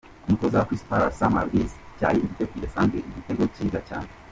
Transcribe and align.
Umutoza 0.27 0.59
wa 0.59 0.67
Crystal 0.67 0.89
Palace, 0.91 1.17
Sam 1.17 1.31
Allardyce: 1.33 1.75
Cyari 1.97 2.17
igitego 2.19 2.49
kidasanzwe, 2.53 2.97
igitego 3.09 3.43
cyiza 3.53 3.79
cyane. 3.89 4.09